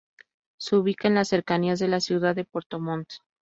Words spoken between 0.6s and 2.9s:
ubica en las cercanías de la ciudad de Puerto